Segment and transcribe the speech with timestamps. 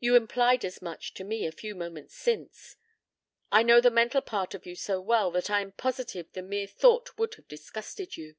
[0.00, 2.76] You implied as much to me a few moments since.
[3.52, 6.66] I know the mental part of you so well that I am positive the mere
[6.66, 8.36] thought would have disgusted you.